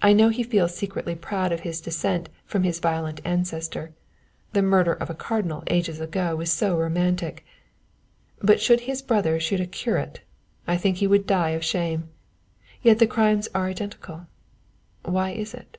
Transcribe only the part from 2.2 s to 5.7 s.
from his violent ancestor the murder of a cardinal